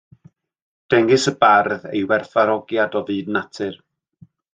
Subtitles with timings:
[0.93, 3.77] Dengys y bardd ei werthfawrogiad o fyd natur